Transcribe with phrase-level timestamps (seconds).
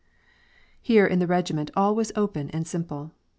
[0.81, 3.11] Here in the regiment all was open and simple.